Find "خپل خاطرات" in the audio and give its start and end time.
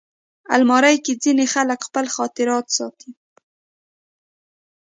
1.87-2.65